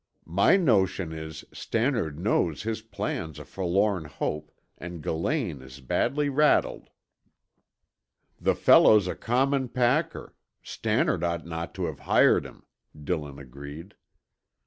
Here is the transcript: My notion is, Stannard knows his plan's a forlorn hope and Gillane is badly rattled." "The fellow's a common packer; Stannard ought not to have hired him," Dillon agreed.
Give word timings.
My 0.25 0.57
notion 0.57 1.13
is, 1.13 1.45
Stannard 1.53 2.17
knows 2.17 2.63
his 2.63 2.81
plan's 2.81 3.37
a 3.37 3.45
forlorn 3.45 4.05
hope 4.05 4.51
and 4.79 5.03
Gillane 5.03 5.61
is 5.61 5.79
badly 5.79 6.27
rattled." 6.27 6.89
"The 8.39 8.55
fellow's 8.55 9.05
a 9.05 9.13
common 9.13 9.69
packer; 9.69 10.33
Stannard 10.63 11.23
ought 11.23 11.45
not 11.45 11.75
to 11.75 11.85
have 11.85 11.99
hired 11.99 12.47
him," 12.47 12.65
Dillon 12.99 13.37
agreed. 13.37 13.93